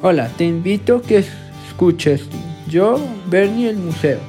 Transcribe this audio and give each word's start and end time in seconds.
Hola, 0.00 0.30
te 0.38 0.44
invito 0.44 0.98
a 0.98 1.02
que 1.02 1.24
escuches 1.66 2.28
yo, 2.68 3.00
Bernie, 3.26 3.68
el 3.68 3.78
museo. 3.78 4.20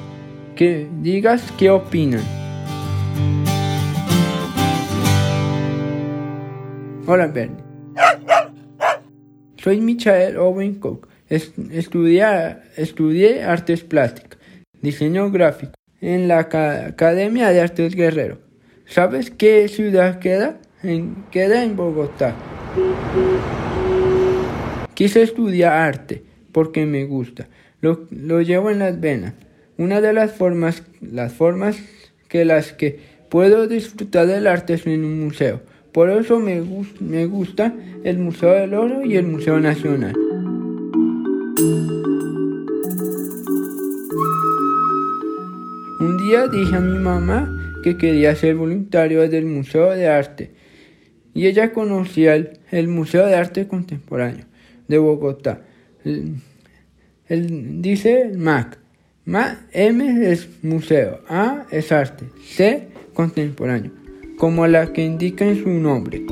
Que 0.56 0.88
digas 1.00 1.44
qué 1.56 1.70
opinan. 1.70 2.24
Hola, 7.06 7.28
Bernie. 7.28 7.62
Soy 9.58 9.80
Michael 9.80 10.38
Owen 10.38 10.74
Cook. 10.80 11.06
estudié, 11.28 12.56
estudié 12.76 13.44
artes 13.44 13.84
plásticas, 13.84 14.40
diseño 14.82 15.30
gráfico 15.30 15.74
en 16.00 16.26
la 16.26 16.40
Academia 16.40 17.50
de 17.50 17.60
Artes 17.60 17.94
Guerrero. 17.94 18.38
¿Sabes 18.86 19.30
qué 19.30 19.68
ciudad 19.68 20.18
queda? 20.18 20.58
Queda 21.30 21.62
en 21.62 21.76
Bogotá. 21.76 22.34
Quise 24.94 25.22
estudiar 25.22 25.72
arte 25.72 26.22
porque 26.52 26.86
me 26.86 27.04
gusta. 27.04 27.48
Lo, 27.80 28.06
lo 28.10 28.42
llevo 28.42 28.70
en 28.70 28.80
las 28.80 29.00
venas. 29.00 29.34
Una 29.78 30.00
de 30.00 30.12
las 30.12 30.32
formas, 30.32 30.82
las 31.00 31.32
formas 31.32 31.76
que 32.28 32.44
las 32.44 32.72
que 32.72 33.00
puedo 33.28 33.66
disfrutar 33.66 34.26
del 34.26 34.46
arte 34.46 34.74
es 34.74 34.86
en 34.86 35.04
un 35.04 35.20
museo. 35.20 35.60
Por 35.92 36.10
eso 36.10 36.38
me, 36.38 36.62
me 37.00 37.26
gusta 37.26 37.74
el 38.04 38.18
Museo 38.18 38.52
del 38.52 38.74
Oro 38.74 39.04
y 39.04 39.16
el 39.16 39.26
Museo 39.26 39.58
Nacional. 39.58 40.14
Un 46.00 46.16
día 46.18 46.46
dije 46.46 46.76
a 46.76 46.80
mi 46.80 46.98
mamá 46.98 47.50
que 47.82 47.96
quería 47.96 48.36
ser 48.36 48.54
voluntario 48.54 49.28
del 49.28 49.46
Museo 49.46 49.90
de 49.90 50.08
Arte 50.08 50.50
y 51.34 51.46
ella 51.46 51.72
conocía 51.72 52.34
el, 52.70 52.88
Museo 52.88 53.26
de 53.26 53.34
Arte 53.34 53.66
Contemporáneo 53.66 54.44
de 54.90 54.98
Bogotá. 54.98 55.62
Él 56.04 57.80
dice 57.80 58.32
MAC. 58.36 58.78
M 59.72 60.30
es 60.32 60.48
museo, 60.62 61.20
A 61.28 61.66
es 61.70 61.92
arte, 61.92 62.24
C 62.44 62.88
contemporáneo, 63.14 63.92
como 64.36 64.66
la 64.66 64.92
que 64.92 65.04
indica 65.04 65.44
en 65.44 65.62
su 65.62 65.68
nombre. 65.68 66.26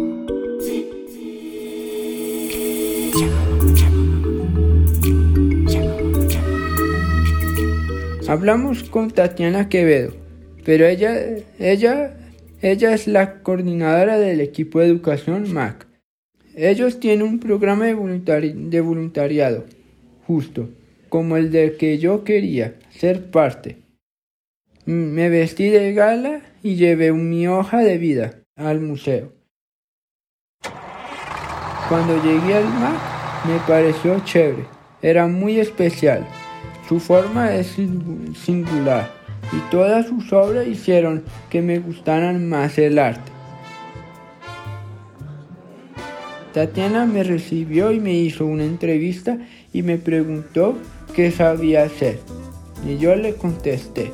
Hablamos 8.27 8.83
con 8.85 9.11
Tatiana 9.11 9.69
Quevedo, 9.69 10.13
pero 10.65 10.87
ella, 10.87 11.15
ella, 11.59 12.19
ella 12.61 12.95
es 12.95 13.07
la 13.07 13.43
coordinadora 13.43 14.19
del 14.19 14.41
equipo 14.41 14.81
de 14.81 14.87
educación 14.87 15.53
MAC. 15.53 15.88
Ellos 16.61 16.99
tienen 16.99 17.25
un 17.25 17.39
programa 17.39 17.85
de, 17.85 18.81
voluntariado, 18.81 19.65
justo, 20.27 20.69
como 21.09 21.37
el 21.37 21.53
del 21.53 21.77
que 21.77 21.99
yo 21.99 22.25
quería 22.25 22.75
ser 22.91 23.31
parte. 23.31 23.77
Me 24.85 25.29
vestí 25.29 25.69
de 25.69 25.93
gala 25.93 26.41
y 26.65 26.75
llevé 26.75 27.13
mi 27.13 27.47
hoja 27.47 27.79
de 27.79 27.97
vida 27.99 28.41
al 28.57 28.81
museo. 28.81 29.33
Cuando 31.89 32.21
llegué 32.25 32.55
al 32.55 32.65
MAC 32.65 33.47
me 33.47 33.59
pareció 33.69 34.19
chévere, 34.25 34.65
era 35.01 35.29
muy 35.29 35.61
especial. 35.61 36.27
Su 36.89 36.99
forma 36.99 37.55
es 37.55 37.77
singular 38.35 39.09
y 39.53 39.71
todas 39.71 40.09
sus 40.09 40.33
obras 40.33 40.67
hicieron 40.67 41.23
que 41.51 41.63
me 41.63 41.79
gustaran 41.79 42.49
más 42.49 42.79
el 42.79 42.99
arte. 42.99 43.38
Tatiana 46.59 47.07
me 47.07 47.23
recibió 47.23 47.93
y 47.93 48.01
me 48.01 48.15
hizo 48.15 48.45
una 48.45 48.65
entrevista 48.65 49.39
y 49.73 49.83
me 49.83 49.97
preguntó 49.97 50.77
qué 51.15 51.31
sabía 51.31 51.85
hacer. 51.85 52.19
Y 52.85 52.99
yo 52.99 53.15
le 53.15 53.35
contesté 53.35 54.11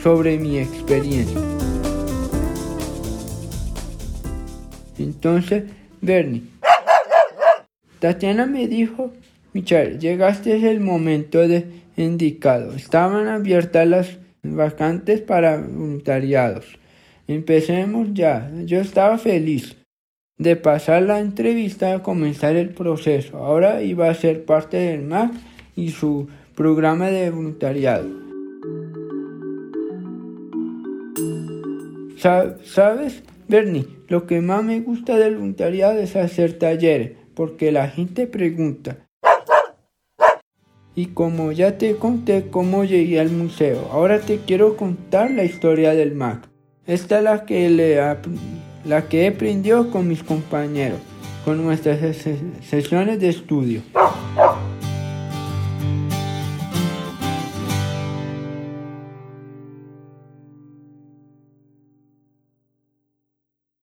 sobre 0.00 0.38
mi 0.38 0.60
experiencia. 0.60 1.40
Entonces, 5.00 5.64
Bernie, 6.00 6.44
Tatiana 7.98 8.46
me 8.46 8.68
dijo 8.68 9.10
Michelle, 9.52 9.98
llegaste 9.98 10.58
es 10.58 10.62
el 10.62 10.78
momento 10.78 11.48
de 11.48 11.66
indicado. 11.96 12.72
Estaban 12.74 13.26
abiertas 13.26 13.88
las 13.88 14.18
vacantes 14.44 15.22
para 15.22 15.56
voluntariados. 15.56 16.78
Empecemos 17.26 18.10
ya. 18.12 18.48
Yo 18.64 18.78
estaba 18.78 19.18
feliz 19.18 19.74
de 20.38 20.56
pasar 20.56 21.02
la 21.02 21.20
entrevista 21.20 21.92
a 21.92 22.02
comenzar 22.02 22.56
el 22.56 22.70
proceso. 22.70 23.38
Ahora 23.38 23.82
iba 23.82 24.08
a 24.08 24.14
ser 24.14 24.44
parte 24.44 24.76
del 24.76 25.02
MAC 25.02 25.32
y 25.76 25.90
su 25.90 26.28
programa 26.54 27.08
de 27.10 27.30
voluntariado. 27.30 28.08
¿Sabes, 32.16 33.22
Bernie? 33.46 33.86
Lo 34.08 34.26
que 34.26 34.40
más 34.40 34.64
me 34.64 34.80
gusta 34.80 35.18
del 35.18 35.36
voluntariado 35.36 35.98
es 35.98 36.16
hacer 36.16 36.58
talleres, 36.58 37.12
porque 37.34 37.70
la 37.70 37.88
gente 37.88 38.26
pregunta, 38.26 38.96
y 40.98 41.06
como 41.06 41.52
ya 41.52 41.78
te 41.78 41.94
conté 41.94 42.48
cómo 42.50 42.82
llegué 42.82 43.20
al 43.20 43.30
museo, 43.30 43.88
ahora 43.92 44.18
te 44.18 44.38
quiero 44.38 44.76
contar 44.76 45.30
la 45.30 45.44
historia 45.44 45.94
del 45.94 46.16
Mac. 46.16 46.48
Esta 46.88 47.18
es 47.18 47.24
la 47.24 47.44
que, 47.44 47.70
le 47.70 48.00
la 48.88 49.06
que 49.06 49.24
he 49.24 49.28
aprendido 49.28 49.90
con 49.90 50.08
mis 50.08 50.22
compañeros, 50.22 50.98
con 51.44 51.62
nuestras 51.62 51.98
sesiones 52.62 53.20
de 53.20 53.28
estudio. 53.28 53.82